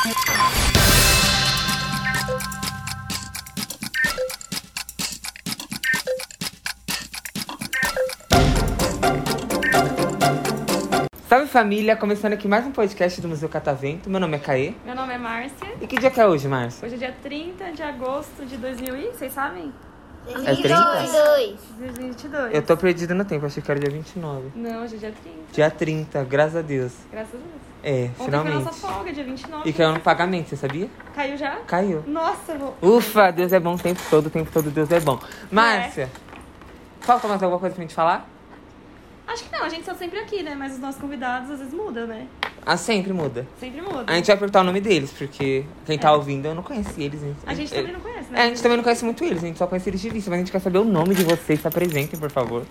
Salve 0.00 0.14
família, 11.48 11.94
começando 11.96 12.32
aqui 12.32 12.48
mais 12.48 12.66
um 12.66 12.72
podcast 12.72 13.20
do 13.20 13.28
Museu 13.28 13.50
Catavento. 13.50 14.08
Meu 14.08 14.18
nome 14.18 14.36
é 14.36 14.40
Caê. 14.40 14.72
Meu 14.86 14.94
nome 14.94 15.12
é 15.12 15.18
Márcia. 15.18 15.68
E 15.82 15.86
que 15.86 15.98
dia 15.98 16.10
que 16.10 16.18
é 16.18 16.26
hoje, 16.26 16.48
Márcia? 16.48 16.86
Hoje 16.86 16.94
é 16.94 16.98
dia 16.98 17.14
30 17.22 17.72
de 17.72 17.82
agosto 17.82 18.46
de 18.46 18.56
2000 18.56 18.96
e... 18.96 19.06
Vocês 19.08 19.34
sabem? 19.34 19.70
É 20.28 20.54
30? 20.54 20.74
2022. 21.78 22.54
Eu 22.54 22.62
tô 22.62 22.76
perdido 22.76 23.14
no 23.14 23.24
tempo, 23.24 23.46
achei 23.46 23.62
que 23.62 23.70
era 23.70 23.80
dia 23.80 23.90
29. 23.90 24.50
Não, 24.54 24.82
hoje 24.82 24.96
é 24.96 24.98
dia 24.98 25.12
30. 25.22 25.38
Dia 25.52 25.70
30, 25.70 26.24
graças 26.24 26.56
a 26.56 26.62
Deus. 26.62 26.92
Graças 27.10 27.34
a 27.34 27.38
Deus. 27.38 27.60
É, 27.82 27.90
Ontem 28.04 28.12
foi 28.16 28.24
finalmente. 28.26 28.64
nossa 28.64 28.72
folga, 28.72 29.12
dia 29.12 29.24
29. 29.24 29.68
E 29.68 29.72
caiu 29.72 29.92
no 29.92 30.00
pagamento, 30.00 30.50
você 30.50 30.56
sabia? 30.56 30.88
Caiu 31.14 31.36
já? 31.36 31.56
Caiu. 31.66 32.04
Nossa, 32.06 32.54
vou... 32.54 32.76
Ufa, 32.96 33.30
Deus 33.30 33.52
é 33.52 33.58
bom 33.58 33.74
o 33.74 33.78
tempo 33.78 34.00
todo, 34.10 34.26
o 34.26 34.30
tempo 34.30 34.50
todo 34.52 34.70
Deus 34.70 34.90
é 34.92 35.00
bom. 35.00 35.18
Márcia, 35.50 36.10
falta 37.00 37.26
mais 37.26 37.42
alguma 37.42 37.58
coisa 37.58 37.74
pra 37.74 37.82
gente 37.82 37.94
falar? 37.94 38.28
Acho 39.30 39.44
que 39.44 39.52
não, 39.56 39.64
a 39.64 39.68
gente 39.68 39.84
tá 39.84 39.94
sempre 39.94 40.18
aqui, 40.18 40.42
né? 40.42 40.56
Mas 40.58 40.72
os 40.72 40.80
nossos 40.80 41.00
convidados 41.00 41.48
às 41.52 41.60
vezes 41.60 41.72
mudam, 41.72 42.04
né? 42.04 42.26
Ah, 42.66 42.76
sempre 42.76 43.12
muda. 43.12 43.46
Sempre 43.60 43.80
mudam. 43.80 44.04
A 44.08 44.14
gente 44.14 44.26
vai 44.26 44.36
perguntar 44.36 44.60
o 44.60 44.64
nome 44.64 44.80
deles, 44.80 45.12
porque 45.16 45.64
quem 45.86 45.96
tá 45.96 46.12
ouvindo 46.12 46.46
eu 46.46 46.54
não 46.54 46.64
conheci 46.64 47.04
eles. 47.04 47.20
A 47.46 47.54
gente 47.54 47.72
também 47.72 47.92
não 47.92 48.00
conhece, 48.00 48.32
né? 48.32 48.40
É, 48.40 48.42
a 48.42 48.46
gente 48.48 48.60
também 48.60 48.76
não 48.76 48.82
conhece 48.82 49.04
muito 49.04 49.22
eles, 49.22 49.44
a 49.44 49.46
gente 49.46 49.56
só 49.56 49.68
conhece 49.68 49.88
eles 49.88 50.00
de 50.00 50.10
vista, 50.10 50.30
mas 50.30 50.38
a 50.38 50.40
gente 50.40 50.50
quer 50.50 50.58
saber 50.58 50.78
o 50.78 50.84
nome 50.84 51.14
de 51.14 51.22
vocês, 51.22 51.60
se 51.60 51.68
apresentem, 51.68 52.18
por 52.18 52.30
favor. 52.30 52.66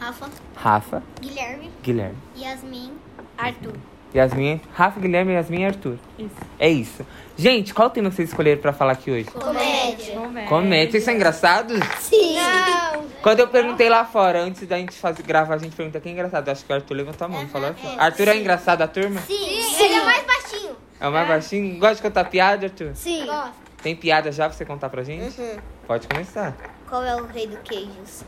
Rafa, 0.00 0.30
Rafa, 0.56 1.02
Guilherme, 1.20 1.70
Guilherme. 1.82 2.16
Yasmin, 2.34 2.92
Arthur. 3.36 3.74
Yasmin, 4.14 4.60
Rafa, 4.72 4.98
Guilherme, 4.98 5.34
Yasmin 5.34 5.60
e 5.60 5.66
Arthur. 5.66 5.98
Isso. 6.18 6.30
É 6.58 6.70
isso. 6.70 7.06
Gente, 7.36 7.74
qual 7.74 7.88
o 7.88 7.90
tema 7.90 8.08
que 8.08 8.16
vocês 8.16 8.30
escolheram 8.30 8.60
pra 8.62 8.72
falar 8.72 8.92
aqui 8.92 9.10
hoje? 9.10 9.26
Comédia. 9.26 10.14
Comédia. 10.14 10.48
Comédia. 10.48 10.90
Vocês 10.92 11.04
são 11.04 11.12
engraçados? 11.12 11.78
Sim. 12.00 12.36
Não. 12.36 12.87
Quando 13.22 13.40
eu 13.40 13.48
perguntei 13.48 13.88
lá 13.88 14.04
fora, 14.04 14.40
antes 14.42 14.66
da 14.66 14.78
gente 14.78 14.94
fazer, 14.96 15.22
gravar, 15.22 15.54
a 15.54 15.58
gente 15.58 15.74
pergunta 15.74 16.00
quem 16.00 16.12
é 16.12 16.14
engraçado. 16.14 16.48
Acho 16.48 16.64
que 16.64 16.72
o 16.72 16.74
Arthur 16.76 16.94
levantou 16.94 17.24
a 17.26 17.28
mão 17.28 17.42
e 17.42 17.46
falou 17.48 17.68
assim. 17.70 17.98
Arthur 17.98 18.28
é 18.28 18.36
engraçado 18.36 18.78
da 18.78 18.88
turma? 18.88 19.20
Sim. 19.22 19.34
Ele 19.80 19.94
é 19.94 20.04
mais 20.04 20.24
baixinho. 20.24 20.76
É 21.00 21.08
o 21.08 21.12
mais 21.12 21.28
baixinho? 21.28 21.78
Gosta 21.78 21.96
de 21.96 22.02
contar 22.02 22.24
piada, 22.24 22.66
Arthur? 22.66 22.92
Sim. 22.94 23.26
Gosto. 23.26 23.52
Tem 23.82 23.94
piada 23.94 24.30
já 24.32 24.48
pra 24.48 24.56
você 24.56 24.64
contar 24.64 24.88
pra 24.88 25.02
gente? 25.02 25.40
Uhum. 25.40 25.56
Pode 25.86 26.06
começar. 26.08 26.56
Qual 26.88 27.02
é 27.04 27.14
o 27.16 27.26
rei 27.26 27.46
do 27.46 27.56
queijos? 27.58 28.24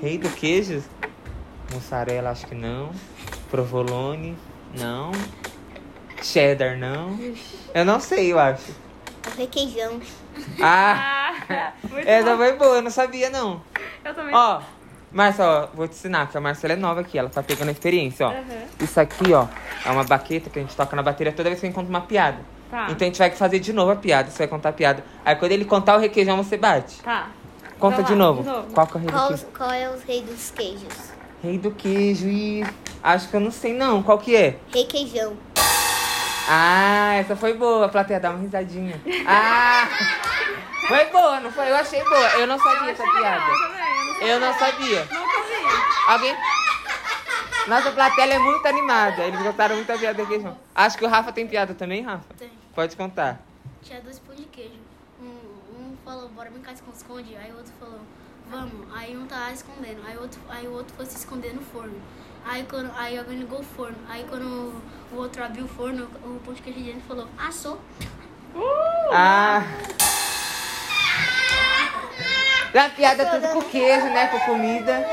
Rei 0.00 0.18
do 0.18 0.28
queijo? 0.30 0.82
Mussarela, 1.72 2.30
acho 2.30 2.46
que 2.46 2.54
não. 2.54 2.90
Provolone, 3.50 4.36
não. 4.78 5.12
Cheddar, 6.22 6.76
não. 6.78 7.18
Eu 7.74 7.84
não 7.84 8.00
sei, 8.00 8.32
eu 8.32 8.38
acho. 8.38 8.72
O 9.26 9.38
requeijão. 9.38 10.00
Ah! 10.60 11.34
Ah, 11.48 11.72
Essa 12.04 12.30
bom. 12.32 12.36
foi 12.38 12.52
boa, 12.56 12.76
eu 12.76 12.82
não 12.82 12.90
sabia, 12.90 13.30
não. 13.30 13.62
Eu 14.04 14.14
também. 14.14 14.34
Ó, 14.34 14.60
Márcia, 15.10 15.44
ó, 15.44 15.68
vou 15.74 15.88
te 15.88 15.92
ensinar, 15.92 16.26
porque 16.26 16.36
a 16.36 16.40
Marcela 16.40 16.74
é 16.74 16.76
nova 16.76 17.00
aqui, 17.00 17.18
ela 17.18 17.28
tá 17.28 17.42
pegando 17.42 17.68
a 17.68 17.72
experiência, 17.72 18.26
ó. 18.26 18.30
Uhum. 18.30 18.66
Isso 18.80 19.00
aqui, 19.00 19.32
ó, 19.32 19.46
é 19.84 19.90
uma 19.90 20.04
baqueta 20.04 20.50
que 20.50 20.58
a 20.58 20.62
gente 20.62 20.76
toca 20.76 20.94
na 20.94 21.02
bateria 21.02 21.32
toda 21.32 21.48
vez 21.48 21.60
que 21.60 21.66
encontra 21.66 21.88
uma 21.88 22.02
piada. 22.02 22.38
Tá. 22.70 22.88
Então 22.90 23.06
a 23.06 23.08
gente 23.08 23.18
vai 23.18 23.30
fazer 23.30 23.58
de 23.58 23.72
novo 23.72 23.90
a 23.90 23.96
piada, 23.96 24.30
você 24.30 24.38
vai 24.38 24.48
contar 24.48 24.68
a 24.68 24.72
piada. 24.72 25.02
Aí 25.24 25.34
quando 25.36 25.52
ele 25.52 25.64
contar 25.64 25.96
o 25.96 25.98
requeijão, 25.98 26.36
você 26.36 26.56
bate. 26.56 27.00
Tá. 27.02 27.28
Conta 27.78 28.02
de 28.02 28.14
novo. 28.14 28.42
de 28.42 28.48
novo. 28.48 28.72
Qual 28.74 28.86
que 28.86 28.96
é 28.96 28.96
o 28.96 29.00
rei 29.00 29.06
do 29.06 29.12
Qual, 29.12 29.28
queijo? 29.28 29.46
qual 29.56 29.70
é 29.70 29.88
o 29.88 29.98
rei 30.06 30.22
dos 30.22 30.50
queijos? 30.50 31.12
Rei 31.42 31.58
do 31.58 31.70
queijo 31.70 32.28
e... 32.28 32.66
Acho 33.02 33.28
que 33.28 33.36
eu 33.36 33.40
não 33.40 33.52
sei 33.52 33.72
não, 33.72 34.02
qual 34.02 34.18
que 34.18 34.34
é? 34.34 34.58
Requeijão. 34.74 35.34
Ah, 36.50 37.14
essa 37.14 37.36
foi 37.36 37.54
boa, 37.54 37.86
a 37.86 37.88
plateia 37.88 38.18
dá 38.18 38.30
uma 38.30 38.40
risadinha. 38.40 39.00
Ah! 39.26 39.86
Foi 40.88 41.04
boa, 41.06 41.38
não 41.40 41.52
foi? 41.52 41.70
Eu 41.70 41.76
achei 41.76 42.02
boa. 42.02 42.28
Eu 42.38 42.46
não 42.46 42.58
sabia 42.58 42.90
essa 42.90 43.02
piada. 43.02 43.44
Eu 43.44 43.58
também, 43.58 43.67
Eu 44.20 44.40
não 44.40 44.52
sabia. 44.58 45.04
Nunca 45.04 45.42
vi. 45.42 46.08
Alguém? 46.08 46.36
Nossa 47.68 47.90
plateia 47.92 48.34
é 48.34 48.38
muito 48.38 48.66
animada. 48.66 49.24
Eles 49.24 49.42
gostaram 49.42 49.76
muito 49.76 49.86
da 49.88 49.98
piada 49.98 50.22
do 50.22 50.28
queijo. 50.28 50.56
Acho 50.74 50.96
que 50.96 51.04
o 51.04 51.08
Rafa 51.08 51.32
tem 51.32 51.46
piada 51.46 51.74
também, 51.74 52.02
Rafa? 52.02 52.24
Tem. 52.38 52.50
Pode 52.74 52.96
contar. 52.96 53.40
Tinha 53.82 54.00
dois 54.00 54.18
pão 54.18 54.34
de 54.34 54.44
queijo. 54.44 54.78
Um, 55.20 55.26
um 55.26 55.96
falou, 56.04 56.28
bora 56.30 56.50
brincar 56.50 56.72
de 56.72 56.78
esconde-esconde. 56.78 57.36
Aí 57.36 57.52
o 57.52 57.56
outro 57.56 57.72
falou, 57.78 58.00
vamos. 58.50 58.86
Aí 58.94 59.16
um 59.16 59.26
tá 59.26 59.52
escondendo. 59.52 60.00
Aí 60.06 60.16
o 60.16 60.22
outro, 60.22 60.40
aí 60.48 60.66
o 60.66 60.72
outro 60.72 60.94
foi 60.96 61.06
se 61.06 61.16
esconder 61.16 61.54
no 61.54 61.60
forno. 61.60 62.00
Aí, 62.44 62.64
quando, 62.64 62.90
aí 62.96 63.18
alguém 63.18 63.38
ligou 63.38 63.60
o 63.60 63.64
forno. 63.64 63.98
Aí 64.08 64.24
quando 64.28 64.44
o, 64.44 64.82
o 65.14 65.18
outro 65.18 65.44
abriu 65.44 65.66
o 65.66 65.68
forno, 65.68 66.08
o 66.24 66.40
pão 66.44 66.54
de 66.54 66.62
queijo 66.62 66.80
dentro 66.80 67.02
falou, 67.02 67.28
assou. 67.38 67.78
Ah! 69.12 69.62
A 72.74 72.88
piada 72.90 73.22
é 73.22 73.26
tudo 73.26 73.48
com 73.48 73.62
queijo, 73.62 74.06
né? 74.06 74.26
Com 74.28 74.40
comida. 74.40 75.06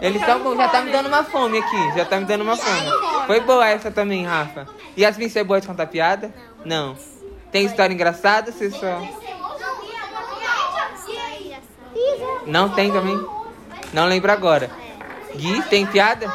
Eles 0.00 0.20
estão 0.20 0.56
já 0.56 0.68
tá 0.68 0.82
me 0.82 0.92
dando 0.92 1.06
uma 1.06 1.24
fome 1.24 1.58
aqui. 1.58 1.92
Já 1.96 2.04
tá 2.04 2.18
me 2.18 2.26
dando 2.26 2.42
uma 2.42 2.56
fome. 2.56 3.26
Foi 3.26 3.40
boa 3.40 3.66
essa 3.66 3.90
também, 3.90 4.24
Rafa. 4.26 4.66
E 4.96 5.02
Yasmin, 5.02 5.28
você 5.28 5.40
é 5.40 5.44
boa 5.44 5.60
de 5.60 5.66
contar 5.66 5.86
piada? 5.86 6.32
Não. 6.64 6.96
Tem 7.50 7.64
história 7.64 7.94
engraçada? 7.94 8.52
Você 8.52 8.70
só. 8.70 9.02
Não 12.46 12.68
tem 12.70 12.92
também? 12.92 13.18
Não 13.92 14.06
lembro 14.06 14.30
agora. 14.30 14.70
Gui, 15.34 15.62
tem 15.62 15.86
piada? 15.86 16.30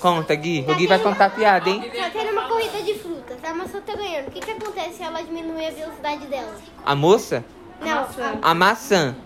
Conta, 0.00 0.34
Gui. 0.34 0.64
O 0.68 0.74
Gui 0.74 0.86
vai 0.86 0.98
contar 0.98 1.30
piada, 1.30 1.68
hein? 1.68 1.90
Tá 1.94 2.10
tendo 2.10 2.32
uma 2.32 2.48
corrida 2.48 2.82
de 2.82 2.94
frutas, 2.94 3.38
a 3.42 3.54
maçã 3.54 3.80
tá 3.80 3.94
ganhando. 3.94 4.28
O 4.28 4.30
que, 4.30 4.40
que 4.40 4.50
acontece 4.50 4.94
se 4.98 5.02
ela 5.02 5.22
diminuir 5.22 5.66
a 5.66 5.70
velocidade 5.70 6.26
dela? 6.26 6.54
A 6.84 6.94
moça? 6.94 7.44
Não, 7.80 8.02
maçã. 8.02 8.38
A 8.42 8.54
maçã. 8.54 9.16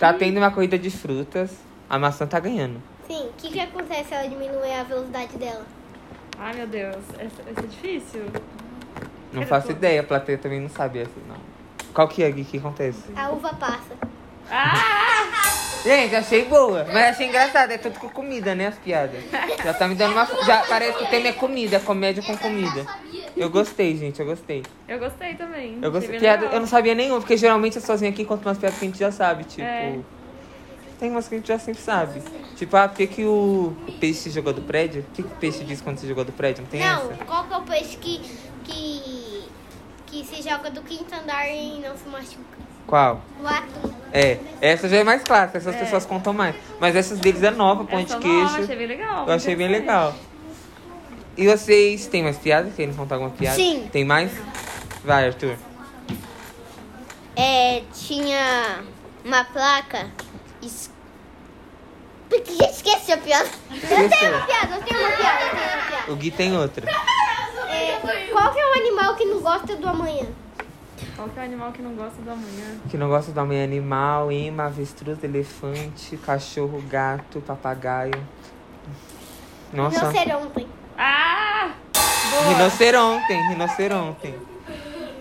Tá 0.00 0.14
tendo 0.14 0.38
uma 0.38 0.50
corrida 0.50 0.78
de 0.78 0.90
frutas. 0.90 1.50
A 1.88 1.98
maçã 1.98 2.26
tá 2.26 2.40
ganhando. 2.40 2.82
sim. 3.06 3.26
O 3.26 3.32
que, 3.36 3.50
que 3.50 3.60
acontece 3.60 4.08
se 4.08 4.14
ela 4.14 4.26
diminuir 4.26 4.72
a 4.72 4.82
velocidade 4.82 5.36
dela? 5.36 5.66
Ai, 6.38 6.54
meu 6.54 6.66
Deus. 6.66 6.96
Essa, 7.18 7.42
essa 7.50 7.60
é 7.60 7.66
difícil. 7.68 8.22
Não 9.30 9.44
faço 9.46 9.70
ideia, 9.72 10.00
a 10.00 10.04
plateia 10.04 10.38
também 10.38 10.58
não 10.58 10.70
sabe 10.70 11.00
essa, 11.00 11.12
não. 11.28 11.36
Qual 11.92 12.08
que 12.08 12.22
é, 12.22 12.30
Gui? 12.30 12.42
O 12.42 12.44
que 12.46 12.56
acontece? 12.58 13.02
A 13.14 13.28
uva 13.30 13.52
passa. 13.54 13.94
Ah! 14.50 15.82
Gente, 15.84 16.14
achei 16.16 16.44
boa, 16.46 16.84
mas 16.92 17.10
achei 17.10 17.26
engraçado. 17.28 17.70
É 17.70 17.78
tudo 17.78 17.98
com 17.98 18.08
comida, 18.08 18.54
né, 18.54 18.68
as 18.68 18.78
piadas. 18.78 19.22
Já 19.62 19.74
tá 19.74 19.86
me 19.86 19.94
dando 19.94 20.12
uma... 20.12 20.26
Já 20.46 20.62
parece 20.68 20.96
que 20.98 21.04
o 21.04 21.06
tema 21.08 21.28
é 21.28 21.32
comida, 21.32 21.76
é 21.76 21.80
comédia 21.80 22.22
com 22.22 22.36
comida. 22.38 22.86
Eu 23.12 23.19
gostei, 23.50 23.96
gente, 23.96 24.20
eu 24.20 24.26
gostei. 24.26 24.62
Eu 24.88 24.98
gostei 24.98 25.34
também. 25.34 25.78
Eu 25.80 25.90
gostei. 25.92 26.18
Piada, 26.18 26.46
eu 26.46 26.60
não 26.60 26.66
sabia 26.66 26.94
nenhuma, 26.94 27.20
porque 27.20 27.36
geralmente 27.36 27.76
eu 27.76 27.82
sozinha 27.82 28.10
aqui 28.10 28.24
conto 28.24 28.46
umas 28.46 28.58
piadas 28.58 28.78
que 28.78 28.84
a 28.84 28.88
gente 28.88 28.98
já 28.98 29.12
sabe, 29.12 29.44
tipo... 29.44 29.62
É. 29.62 29.98
Tem 30.98 31.10
umas 31.10 31.26
que 31.26 31.34
a 31.34 31.38
gente 31.38 31.48
já 31.48 31.58
sempre 31.58 31.80
sabe. 31.80 32.22
Tipo, 32.56 32.76
ah, 32.76 32.86
por 32.86 32.98
que, 32.98 33.06
que 33.06 33.24
o 33.24 33.74
peixe 33.98 34.20
se 34.20 34.30
jogou 34.30 34.52
do 34.52 34.60
prédio? 34.60 35.00
O 35.00 35.14
que, 35.14 35.22
que 35.22 35.32
o 35.32 35.36
peixe 35.36 35.64
diz 35.64 35.80
quando 35.80 35.96
se 35.96 36.06
jogou 36.06 36.26
do 36.26 36.32
prédio? 36.32 36.62
Não 36.62 36.70
tem 36.70 36.80
Não, 36.80 37.10
essa? 37.10 37.24
qual 37.24 37.44
que 37.44 37.54
é 37.54 37.56
o 37.56 37.62
peixe 37.62 37.96
que, 37.96 38.20
que, 38.64 39.44
que 40.06 40.24
se 40.26 40.46
joga 40.46 40.70
do 40.70 40.82
quinto 40.82 41.14
andar 41.14 41.48
e 41.48 41.80
não 41.80 41.96
se 41.96 42.06
machuca? 42.06 42.58
Qual? 42.86 43.22
O 43.42 43.46
atum. 43.46 43.94
É, 44.12 44.38
essa 44.60 44.90
já 44.90 44.98
é 44.98 45.04
mais 45.04 45.22
clássica, 45.22 45.56
essas 45.56 45.74
pessoas 45.74 46.04
contam 46.04 46.34
mais. 46.34 46.54
Mas 46.78 46.94
essas 46.94 47.18
deles 47.18 47.42
é 47.42 47.50
nova, 47.50 47.84
pão 47.84 48.04
de 48.04 48.16
queijo. 48.18 48.42
nova, 48.42 48.58
achei 48.58 48.76
bem 48.76 48.86
legal. 48.86 49.26
Eu 49.26 49.32
achei 49.32 49.56
bem 49.56 49.68
legal. 49.68 50.14
E 51.40 51.46
vocês 51.46 52.06
têm 52.06 52.22
mais 52.22 52.36
piadas? 52.36 52.74
Querem 52.74 52.92
contar 52.92 53.14
alguma 53.14 53.30
piada? 53.30 53.56
Sim. 53.56 53.88
Tem 53.90 54.04
mais? 54.04 54.30
Vai, 55.02 55.28
Arthur. 55.28 55.56
É, 57.34 57.82
tinha 57.94 58.84
uma 59.24 59.42
placa. 59.44 60.10
Es... 60.62 60.90
Por 62.28 62.42
que 62.42 62.62
esqueci 62.62 63.12
a 63.12 63.16
piada? 63.16 63.48
Esqueceu. 63.72 64.10
Piada, 64.44 64.76
eu 64.76 64.82
tenho 64.82 65.00
uma 65.00 65.16
piada, 65.16 65.44
eu 65.46 65.54
tenho 65.54 65.72
uma 65.72 65.86
piada. 65.86 66.12
O 66.12 66.16
Gui 66.16 66.30
tem 66.30 66.54
outra. 66.58 66.90
É, 66.90 68.28
qual 68.30 68.52
que 68.52 68.60
é 68.60 68.66
o 68.66 68.72
animal 68.74 69.14
que 69.16 69.24
não 69.24 69.40
gosta 69.40 69.76
do 69.76 69.88
amanhã? 69.88 70.26
Qual 71.16 71.26
que 71.30 71.38
é 71.38 71.42
o 71.42 71.44
animal 71.46 71.72
que 71.72 71.80
não 71.80 71.94
gosta 71.94 72.20
do 72.20 72.30
amanhã? 72.30 72.80
Que 72.90 72.98
não 72.98 73.08
gosta 73.08 73.32
do 73.32 73.40
amanhã 73.40 73.64
animal, 73.64 74.30
ema, 74.30 74.66
avestruz, 74.66 75.24
elefante, 75.24 76.18
cachorro, 76.18 76.84
gato, 76.86 77.40
papagaio. 77.40 78.28
Nossa. 79.72 80.04
Não 80.04 80.12
ser 80.12 80.36
ontem. 80.36 80.79
Ah! 81.02 81.72
Boa! 82.30 82.48
Rinoceronte, 82.52 83.32
rinoceronte. 83.32 84.34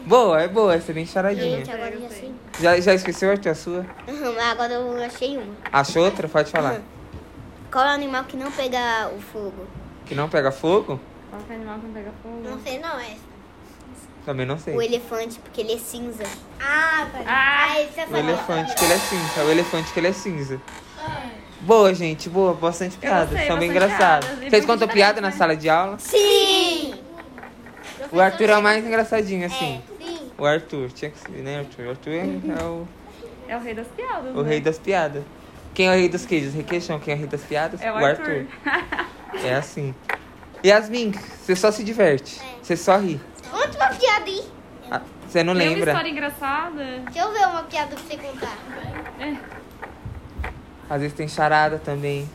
Boa, 0.06 0.42
é 0.42 0.48
boa, 0.50 0.76
essa 0.76 0.92
é 0.92 0.94
bem 0.94 1.06
charadinha. 1.06 1.60
Gente, 1.60 1.72
agora 1.72 1.92
eu 1.92 2.02
já 2.02 2.10
sei. 2.10 2.34
Já, 2.60 2.80
já 2.82 2.94
esqueceu, 2.94 3.32
Arthur, 3.32 3.50
a 3.50 3.56
sua? 3.56 3.86
Uhum, 4.06 4.40
agora 4.42 4.74
eu 4.74 5.02
achei 5.02 5.38
uma. 5.38 5.54
Achou 5.72 6.04
outra? 6.04 6.28
Pode 6.28 6.52
falar. 6.52 6.82
Qual 7.72 7.86
é 7.86 7.92
o 7.92 7.94
animal 7.94 8.26
que 8.26 8.36
não 8.36 8.52
pega 8.52 9.10
o 9.16 9.22
fogo? 9.22 9.68
Que 10.06 10.14
não 10.14 10.28
pega 10.28 10.52
fogo? 10.52 11.00
Qual 11.30 11.42
é 11.50 11.54
o 11.54 11.56
animal 11.56 11.80
que 11.80 11.86
não 11.86 11.94
pega 11.94 12.12
fogo? 12.22 12.42
Não 12.44 12.60
sei 12.60 12.80
não, 12.80 13.00
é. 13.00 13.16
Também 14.26 14.46
não 14.46 14.60
sei. 14.60 14.76
O 14.76 14.82
elefante, 14.82 15.40
porque 15.40 15.62
ele 15.62 15.74
é 15.76 15.78
cinza. 15.78 16.26
Ah. 16.60 17.08
Ah! 17.26 17.68
Ah, 17.70 17.82
esse 17.82 18.02
é 18.02 18.06
O 18.06 18.18
elefante 18.18 18.76
que 18.76 18.84
ele 18.84 18.94
é 18.94 18.98
cinza. 18.98 19.44
O 19.46 19.50
elefante 19.50 19.94
que 19.94 20.00
ele 20.02 20.08
é 20.08 20.14
cinza. 20.14 20.62
Boa, 21.62 21.94
gente. 21.94 22.30
Boa. 22.30 22.54
Bastante 22.54 22.98
piadas. 22.98 23.30
gostei, 23.30 23.48
São 23.48 23.60
bem 23.60 23.70
engraçadas. 23.70 24.30
Vocês 24.40 24.66
contam 24.66 24.88
diferente, 24.88 24.94
piada 24.94 25.22
na 25.22 25.32
sala 25.32 25.56
de 25.56 25.70
aula? 25.70 25.98
Sim! 26.00 26.94
O 28.12 28.20
Arthur 28.20 28.50
é 28.50 28.58
o 28.58 28.62
mais 28.62 28.86
engraçadinho, 28.86 29.46
assim. 29.46 29.82
Sim. 30.00 30.32
O 30.38 30.46
Arthur, 30.46 30.90
tinha 30.92 31.12
que 31.12 31.18
ser, 31.20 31.32
né, 31.44 31.60
Arthur? 31.60 31.86
O 31.86 31.90
Arthur 31.92 32.12
é 32.14 32.64
o, 32.64 32.88
É 33.48 33.58
o 33.58 33.60
rei 33.60 33.74
das 33.74 33.88
piadas. 33.88 34.36
o 34.36 34.42
né? 34.42 34.50
rei 34.50 34.62
das 34.62 34.80
piadas. 34.80 35.24
Quem 35.74 35.88
é 35.88 35.92
o 35.92 35.94
rei 35.94 36.10
dos 36.10 36.26
queijos? 36.26 36.54
Requeijão. 36.54 37.00
Quem 37.00 37.14
é 37.14 37.16
o 37.16 37.20
rei 37.20 37.28
das 37.28 37.42
piadas? 37.42 37.82
É 37.82 37.92
o 37.92 37.96
Arthur. 37.96 38.46
É 39.44 39.54
assim. 39.54 39.94
Yasmin, 40.66 41.12
você 41.12 41.56
só 41.56 41.72
se 41.72 41.84
diverte. 41.84 42.42
Você 42.64 42.76
só 42.76 42.98
ri. 42.98 43.22
Conta 43.52 43.78
uma 43.78 43.88
piada 43.96 44.26
aí. 44.26 44.44
Ah, 44.90 45.02
Você 45.28 45.44
não 45.44 45.54
Tem 45.56 45.68
uma 45.68 45.76
lembra? 45.76 45.92
história 45.92 46.10
engraçada. 46.10 46.84
Deixa 47.06 47.20
eu 47.20 47.32
ver 47.32 47.48
uma 47.48 47.62
piada 47.64 47.96
pra 47.96 48.00
você 48.04 48.18
contar. 48.18 48.58
É. 49.20 49.36
Às 50.90 51.02
vezes 51.02 51.16
tem 51.16 51.28
charada 51.28 51.78
também. 51.78 52.28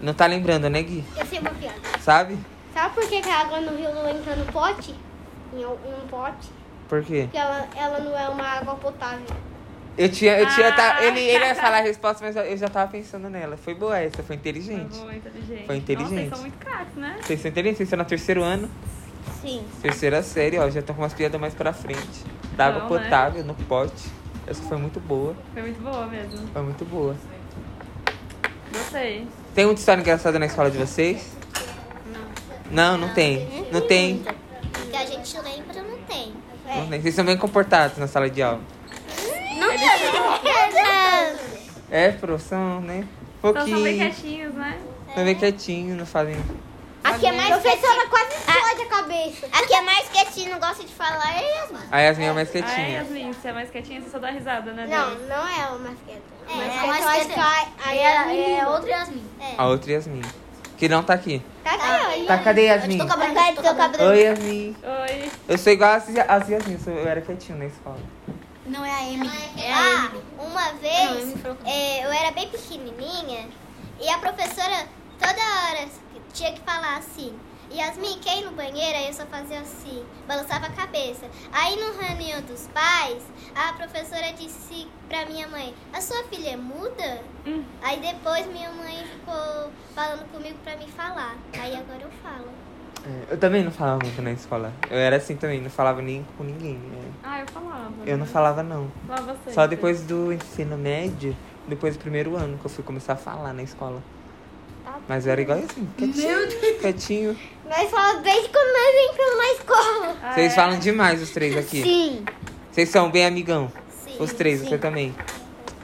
Não 0.00 0.12
tá 0.12 0.26
lembrando, 0.26 0.68
né, 0.68 0.82
Gui? 0.82 1.04
Eu 1.16 1.24
sei 1.26 1.38
uma 1.38 1.50
piada. 1.50 1.78
Sabe? 2.00 2.36
Sabe 2.74 2.94
por 2.94 3.08
que, 3.08 3.22
que 3.22 3.28
a 3.30 3.40
água 3.40 3.60
no 3.60 3.76
rio 3.76 3.94
não 3.94 4.08
entra 4.08 4.34
no 4.36 4.44
pote? 4.46 4.94
Em 5.54 5.64
um 5.64 6.06
pote? 6.10 6.50
Por 6.88 7.02
quê? 7.02 7.22
Porque 7.22 7.38
ela, 7.38 7.68
ela 7.76 8.00
não 8.00 8.18
é 8.18 8.28
uma 8.28 8.44
água 8.44 8.74
potável. 8.74 9.24
Eu 9.96 10.08
tinha, 10.10 10.36
eu 10.38 10.48
tinha, 10.48 10.72
tá, 10.72 10.96
Ah. 10.98 11.04
ele, 11.04 11.20
ele 11.20 11.44
ia 11.44 11.54
falar 11.54 11.78
a 11.78 11.82
resposta, 11.82 12.24
mas 12.24 12.34
eu 12.34 12.56
já 12.56 12.68
tava 12.68 12.90
pensando 12.90 13.30
nela. 13.30 13.56
Foi 13.56 13.74
boa 13.74 13.96
essa, 13.96 14.24
foi 14.24 14.34
inteligente. 14.34 14.96
Foi 14.98 15.14
inteligente. 15.16 15.66
Foi 15.66 15.76
inteligente. 15.76 16.10
Nossa, 16.10 16.20
eles 16.20 16.30
são 16.30 16.40
muito 16.40 16.58
craques, 16.58 16.94
né? 16.96 17.16
Vocês 17.22 17.40
são 17.40 17.50
inteligentes, 17.50 17.78
vocês 17.78 17.86
estão 17.86 17.98
no 18.00 18.04
terceiro 18.04 18.42
ano, 18.42 18.68
Sim. 19.40 19.64
terceira 19.80 20.20
série, 20.24 20.58
ó, 20.58 20.68
já 20.68 20.80
estão 20.80 20.96
com 20.96 21.02
umas 21.02 21.14
piadas 21.14 21.40
mais 21.40 21.54
pra 21.54 21.72
frente. 21.72 22.24
Da 22.56 22.66
água 22.66 22.82
Não, 22.82 22.90
né? 22.90 22.98
potável 23.04 23.44
no 23.44 23.54
pote. 23.54 24.10
Essa 24.46 24.62
foi 24.62 24.76
muito 24.76 25.00
boa, 25.00 25.34
Foi 25.52 25.62
muito 25.62 25.80
boa 25.82 26.06
mesmo. 26.06 26.48
foi 26.52 26.62
muito 26.62 26.84
boa. 26.84 27.16
Gostei. 28.72 29.26
Tem 29.54 29.64
muita 29.64 29.80
história 29.80 30.00
engraçada 30.00 30.38
na 30.38 30.46
escola 30.46 30.70
de 30.70 30.76
vocês? 30.78 31.32
Não, 32.70 32.98
não 32.98 33.08
tem. 33.14 33.66
Não 33.72 33.80
tem. 33.80 34.24
Que 34.90 34.96
a 34.96 35.06
gente 35.06 35.36
lembra, 35.40 35.82
não 35.82 35.98
tem. 36.08 36.34
Não 36.66 36.88
tem. 36.88 37.00
Vocês 37.00 37.14
são 37.14 37.24
bem 37.24 37.36
comportados 37.36 37.96
na 37.98 38.06
sala 38.06 38.28
de 38.28 38.42
aula. 38.42 38.60
É, 41.90 42.10
profissão, 42.12 42.80
né? 42.82 43.06
Então 43.38 43.54
são 43.54 43.82
bem 43.82 43.98
Pouquinho. 43.98 43.98
quietinhos, 43.98 44.54
né? 44.54 44.78
São 45.14 45.24
bem 45.24 45.34
quietinhos, 45.34 45.98
não 45.98 46.06
fazem. 46.06 46.36
Aqui 47.04 47.26
é 47.26 47.32
mais 47.32 47.60
professora 47.60 48.08
quase 48.08 48.34
explode 48.98 49.12
a 49.12 49.30
cabeça. 49.42 49.46
Aqui 49.52 49.74
é 49.74 49.80
mais 49.82 50.08
quietinho, 50.08 50.50
não 50.52 50.60
gosta 50.60 50.84
de 50.84 50.92
falar, 50.92 51.36
é 51.36 51.56
Yasmin. 51.60 51.78
A 51.90 52.00
Yasmin 52.00 52.24
é 52.24 52.32
mais 52.32 52.48
Ah, 52.48 52.52
quietinha. 52.52 52.88
Yasmin, 52.98 53.32
você 53.32 53.48
é 53.48 53.52
mais 53.52 53.70
quietinha, 53.70 54.00
você 54.00 54.10
só 54.10 54.18
dá 54.18 54.30
risada, 54.30 54.72
né? 54.72 54.86
Não, 54.86 55.14
não 55.28 55.46
é 55.48 55.66
o 55.72 55.78
mais 55.80 55.98
quieto. 56.06 56.22
É, 56.48 56.54
Mas 56.54 56.74
é 56.74 56.86
mais 56.86 57.06
acho 57.06 57.14
quieto. 57.26 57.34
que 57.34 57.40
a, 57.40 57.66
a 57.88 57.92
Yasmin- 57.92 58.52
é 58.58 58.66
outra 58.68 58.90
Yasmin. 58.90 59.30
A 59.58 59.66
outra 59.66 59.92
Yasmin. 59.92 60.22
Que 60.76 60.88
não 60.88 61.02
tá 61.02 61.14
aqui. 61.14 61.40
Tá 61.62 61.70
aqui, 61.74 62.22
ó. 62.22 62.26
Tá, 62.26 62.38
cadê 62.38 62.66
Yasmin? 62.66 62.98
Eu 62.98 63.06
Tá. 63.06 64.04
Oi, 64.04 64.22
Yasmin. 64.22 64.76
Oi. 64.82 65.30
Eu 65.48 65.58
sou 65.58 65.72
igual 65.72 65.92
as, 65.94 66.04
as 66.08 66.48
Yasmin, 66.48 66.78
eu 66.86 67.08
era 67.08 67.20
quietinho 67.20 67.58
na 67.58 67.66
escola. 67.66 67.98
Não 68.66 68.84
é 68.84 68.90
a 68.90 69.02
Emily, 69.12 69.30
é 69.62 69.72
a 69.72 69.76
Ah, 69.76 70.10
uma 70.38 70.72
vez 70.80 71.34
é, 71.66 72.04
eu 72.06 72.10
era 72.12 72.30
bem 72.32 72.48
pequenininha 72.48 73.46
e 74.00 74.08
a 74.08 74.16
professora 74.18 74.86
toda 75.20 75.32
hora 75.38 75.86
tinha 76.32 76.52
que 76.52 76.60
falar 76.60 76.96
assim. 76.96 77.34
Yasmin, 77.74 78.18
quer 78.20 78.38
ir 78.38 78.44
no 78.44 78.52
banheiro? 78.52 78.96
Aí 78.96 79.08
eu 79.08 79.12
só 79.12 79.26
fazia 79.26 79.58
assim, 79.60 80.04
balançava 80.28 80.66
a 80.66 80.70
cabeça. 80.70 81.26
Aí 81.52 81.74
no 81.76 81.98
reunião 82.00 82.40
dos 82.42 82.68
pais, 82.68 83.22
a 83.54 83.72
professora 83.72 84.32
disse 84.32 84.86
pra 85.08 85.26
minha 85.26 85.48
mãe, 85.48 85.74
a 85.92 86.00
sua 86.00 86.22
filha 86.24 86.50
é 86.50 86.56
muda? 86.56 87.20
Hum. 87.44 87.64
Aí 87.82 87.98
depois 87.98 88.46
minha 88.46 88.70
mãe 88.70 89.04
ficou 89.04 89.72
falando 89.94 90.30
comigo 90.30 90.56
pra 90.62 90.76
me 90.76 90.86
falar. 90.86 91.36
Aí 91.58 91.74
agora 91.74 92.02
eu 92.02 92.10
falo. 92.22 92.48
É, 93.06 93.34
eu 93.34 93.38
também 93.38 93.64
não 93.64 93.72
falava 93.72 93.98
muito 94.02 94.22
na 94.22 94.30
escola. 94.30 94.72
Eu 94.88 94.96
era 94.96 95.16
assim 95.16 95.36
também, 95.36 95.60
não 95.60 95.68
falava 95.68 96.00
nem 96.00 96.24
com 96.38 96.44
ninguém. 96.44 96.76
é. 96.76 97.10
Ah, 97.24 97.40
eu 97.40 97.46
falava. 97.48 97.92
Eu 98.06 98.16
não 98.16 98.24
né? 98.24 98.32
falava, 98.32 98.62
não. 98.62 98.90
Falava 99.06 99.34
sempre. 99.34 99.52
Só 99.52 99.66
depois 99.66 100.02
do 100.02 100.32
ensino 100.32 100.78
médio, 100.78 101.36
depois 101.66 101.96
do 101.96 102.00
primeiro 102.00 102.36
ano, 102.36 102.56
que 102.56 102.64
eu 102.64 102.70
fui 102.70 102.84
começar 102.84 103.14
a 103.14 103.16
falar 103.16 103.52
na 103.52 103.62
escola. 103.62 104.00
Mas 105.08 105.26
eu 105.26 105.32
era 105.32 105.42
igual 105.42 105.58
assim, 105.58 105.86
quietinho, 105.96 106.80
quietinho. 106.80 107.36
Nós 107.68 107.90
falamos 107.90 108.22
desde 108.22 108.48
quando 108.48 108.72
nós 108.72 109.10
entramos 109.10 109.36
na 109.36 109.52
escola. 109.52 110.16
Ah, 110.22 110.32
Vocês 110.34 110.52
é? 110.52 110.54
falam 110.54 110.78
demais, 110.78 111.22
os 111.22 111.30
três 111.30 111.56
aqui. 111.56 111.82
Sim. 111.82 112.24
Vocês 112.70 112.88
são 112.88 113.10
bem 113.10 113.24
amigão. 113.26 113.70
Sim. 114.04 114.16
Os 114.20 114.32
três, 114.32 114.60
sim. 114.60 114.68
você 114.68 114.78
também. 114.78 115.14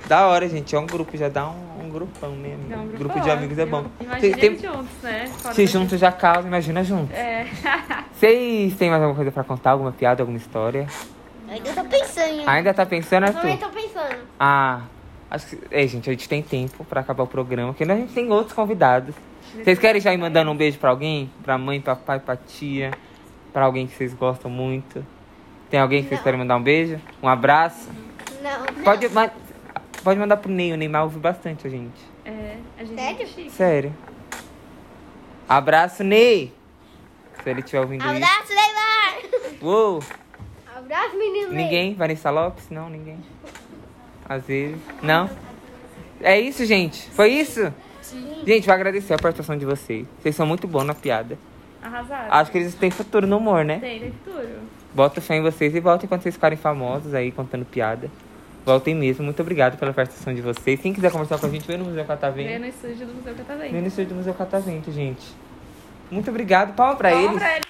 Da 0.06 0.26
hora, 0.26 0.48
gente. 0.48 0.74
É 0.74 0.78
um 0.78 0.86
grupo, 0.86 1.16
já 1.16 1.28
dá 1.28 1.48
um, 1.48 1.84
um 1.86 1.90
grupão, 1.90 2.30
né? 2.32 2.56
É 2.70 2.76
um 2.76 2.86
grupo 2.88 2.98
grupão. 2.98 3.22
de 3.22 3.30
amigos 3.30 3.58
é 3.58 3.66
bom. 3.66 3.86
Imagina 4.00 4.36
Tem- 4.36 4.58
juntos, 4.58 5.02
né? 5.02 5.26
Fora 5.38 5.54
se 5.54 5.66
juntos 5.66 5.98
já 6.00 6.12
causa, 6.12 6.46
imagina 6.46 6.82
juntos. 6.84 7.14
É. 7.16 7.46
Vocês 8.12 8.74
têm 8.74 8.90
mais 8.90 9.02
alguma 9.02 9.16
coisa 9.16 9.30
pra 9.32 9.44
contar? 9.44 9.70
Alguma 9.70 9.92
piada, 9.92 10.22
alguma 10.22 10.38
história? 10.38 10.86
Ainda 11.48 11.72
tô 11.72 11.84
pensando. 11.84 12.42
Ainda 12.48 12.74
tá 12.74 12.86
pensando, 12.86 13.26
Também 13.32 13.52
Arthur? 13.52 13.68
tô 13.68 13.74
pensando. 13.74 14.16
Ah, 14.38 14.82
acho 15.30 15.46
que. 15.46 15.58
É, 15.70 15.86
gente, 15.86 16.08
a 16.08 16.12
gente 16.12 16.28
tem 16.28 16.42
tempo 16.42 16.84
pra 16.84 17.00
acabar 17.00 17.24
o 17.24 17.26
programa, 17.26 17.72
porque 17.72 17.90
a 17.90 17.96
gente 17.96 18.12
tem 18.12 18.30
outros 18.30 18.52
convidados. 18.52 19.14
Vocês 19.54 19.78
querem 19.78 20.00
já 20.00 20.12
ir 20.12 20.16
mandando 20.18 20.50
um 20.50 20.56
beijo 20.56 20.78
pra 20.78 20.90
alguém? 20.90 21.30
Pra 21.42 21.58
mãe, 21.58 21.80
papai, 21.80 22.20
pra 22.20 22.36
tia? 22.36 22.92
Pra 23.52 23.64
alguém 23.64 23.86
que 23.86 23.94
vocês 23.94 24.14
gostam 24.14 24.50
muito? 24.50 25.04
Tem 25.68 25.78
alguém 25.80 26.02
que 26.02 26.08
vocês 26.08 26.20
Não. 26.20 26.24
querem 26.24 26.38
mandar 26.38 26.56
um 26.56 26.62
beijo? 26.62 27.00
Um 27.22 27.28
abraço? 27.28 27.88
Não. 28.42 28.82
Pode, 28.84 29.08
ma- 29.08 29.30
pode 30.04 30.18
mandar 30.20 30.36
pro 30.36 30.50
Ney, 30.50 30.72
o 30.72 30.76
Neymar 30.76 31.02
ouve 31.04 31.18
bastante 31.18 31.66
a 31.66 31.70
gente. 31.70 32.00
É, 32.24 32.56
a 32.78 32.84
gente 32.84 32.94
Sério? 32.94 33.10
é 33.10 33.14
muito 33.24 33.28
chique. 33.34 33.50
Sério. 33.50 33.94
Abraço, 35.48 36.04
Ney! 36.04 36.52
Se 37.42 37.50
ele 37.50 37.60
estiver 37.60 37.80
ouvindo 37.80 38.02
Abraço, 38.02 38.48
Neymar! 38.54 39.18
isso. 39.24 39.64
Uou! 39.66 40.02
Abraço, 40.76 41.16
menino. 41.16 41.52
Ninguém? 41.52 41.94
Vanessa 41.94 42.30
Lopes? 42.30 42.68
Não, 42.70 42.88
ninguém. 42.88 43.18
Às 44.28 44.44
vezes. 44.46 44.76
Não? 45.02 45.28
É 46.22 46.38
isso, 46.38 46.64
gente? 46.64 47.08
Foi 47.10 47.30
isso? 47.30 47.72
Gente, 48.46 48.66
vou 48.66 48.74
agradecer 48.74 49.14
a 49.14 49.18
participação 49.18 49.56
de 49.58 49.64
vocês. 49.64 50.06
Vocês 50.20 50.34
são 50.34 50.46
muito 50.46 50.66
bons 50.66 50.84
na 50.84 50.94
piada. 50.94 51.38
Arrasaram. 51.82 52.32
Acho 52.34 52.50
que 52.50 52.58
eles 52.58 52.74
têm 52.74 52.90
futuro 52.90 53.26
no 53.26 53.38
humor, 53.38 53.64
né? 53.64 53.78
Tem, 53.78 54.00
tem 54.00 54.10
futuro. 54.12 54.48
Bota 54.94 55.20
fé 55.20 55.36
em 55.36 55.42
vocês 55.42 55.74
e 55.74 55.80
voltem 55.80 56.08
quando 56.08 56.22
vocês 56.22 56.34
ficarem 56.34 56.58
famosos 56.58 57.14
aí 57.14 57.30
contando 57.30 57.64
piada. 57.64 58.10
Voltem 58.66 58.94
mesmo. 58.94 59.24
Muito 59.24 59.40
obrigado 59.40 59.78
pela 59.78 59.92
participação 59.92 60.34
de 60.34 60.42
vocês. 60.42 60.80
Quem 60.80 60.92
quiser 60.92 61.10
conversar 61.10 61.38
com 61.38 61.46
a 61.46 61.48
gente, 61.48 61.66
vem 61.66 61.78
no 61.78 61.84
Museu 61.84 61.96
Vem 61.96 62.06
Catavento. 62.06 62.58
no 62.60 62.66
estúdio 62.66 63.06
do 63.06 63.14
Museu 63.14 63.34
Vem 63.34 63.44
Catavento. 63.44 63.74
no 63.74 63.86
estúdio 63.86 64.08
do 64.10 64.14
Museu 64.16 64.34
Catavento, 64.34 64.92
gente. 64.92 65.26
Muito 66.10 66.28
obrigado. 66.30 66.74
Palma 66.74 66.96
pra 66.96 67.10
Palma 67.10 67.28
eles. 67.28 67.38
pra 67.38 67.52
eles. 67.56 67.66